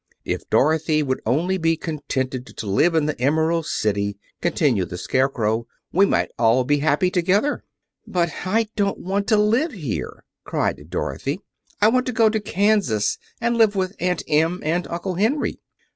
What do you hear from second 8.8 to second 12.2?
want to live here," cried Dorothy. "I want to